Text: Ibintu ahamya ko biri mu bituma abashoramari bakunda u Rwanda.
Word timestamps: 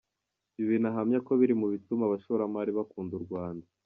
Ibintu 0.61 0.85
ahamya 0.91 1.19
ko 1.27 1.31
biri 1.39 1.53
mu 1.61 1.67
bituma 1.73 2.01
abashoramari 2.05 2.71
bakunda 2.77 3.13
u 3.19 3.23
Rwanda. 3.25 3.65